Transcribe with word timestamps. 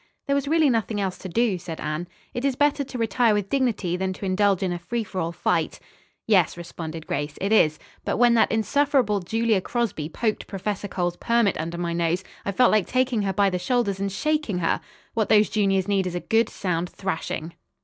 "There 0.25 0.35
was 0.35 0.47
really 0.47 0.71
nothing 0.71 0.99
else 0.99 1.19
to 1.19 1.29
do," 1.29 1.59
said 1.59 1.79
Anne. 1.79 2.07
"It 2.33 2.43
is 2.43 2.55
better 2.55 2.83
to 2.83 2.97
retire 2.97 3.35
with 3.35 3.51
dignity 3.51 3.95
than 3.95 4.13
to 4.13 4.25
indulge 4.25 4.63
in 4.63 4.73
a 4.73 4.79
free 4.79 5.03
for 5.03 5.21
all 5.21 5.31
fight." 5.31 5.79
"Yes," 6.25 6.57
responded 6.57 7.05
Grace, 7.05 7.37
"it 7.39 7.51
is. 7.51 7.77
But 8.03 8.17
when 8.17 8.33
that 8.33 8.51
insufferable 8.51 9.19
Julia 9.19 9.61
Crosby 9.61 10.09
poked 10.09 10.47
Professor 10.47 10.87
Cole's 10.87 11.17
permit 11.17 11.55
under 11.59 11.77
my 11.77 11.93
nose, 11.93 12.23
I 12.45 12.51
felt 12.51 12.71
like 12.71 12.87
taking 12.87 13.21
her 13.21 13.33
by 13.33 13.51
the 13.51 13.59
shoulders 13.59 13.99
and 13.99 14.11
shaking 14.11 14.57
her. 14.57 14.81
What 15.13 15.29
those 15.29 15.51
juniors 15.51 15.87
need 15.87 16.07
is 16.07 16.15
a 16.15 16.19
good, 16.19 16.49
sound 16.49 16.89
thrashing. 16.89 17.53